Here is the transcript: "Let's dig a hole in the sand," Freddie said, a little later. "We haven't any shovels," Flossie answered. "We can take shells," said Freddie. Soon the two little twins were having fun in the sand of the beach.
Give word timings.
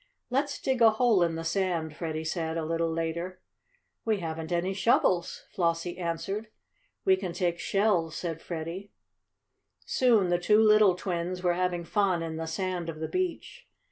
"Let's 0.31 0.59
dig 0.59 0.81
a 0.81 0.89
hole 0.89 1.21
in 1.21 1.35
the 1.35 1.43
sand," 1.43 1.95
Freddie 1.95 2.23
said, 2.23 2.57
a 2.57 2.65
little 2.65 2.91
later. 2.91 3.39
"We 4.03 4.17
haven't 4.17 4.51
any 4.51 4.73
shovels," 4.73 5.43
Flossie 5.53 5.99
answered. 5.99 6.47
"We 7.05 7.15
can 7.15 7.33
take 7.33 7.59
shells," 7.59 8.15
said 8.15 8.41
Freddie. 8.41 8.89
Soon 9.85 10.29
the 10.29 10.39
two 10.39 10.57
little 10.59 10.95
twins 10.95 11.43
were 11.43 11.53
having 11.53 11.83
fun 11.83 12.23
in 12.23 12.37
the 12.37 12.47
sand 12.47 12.89
of 12.89 12.99
the 12.99 13.07
beach. 13.07 13.67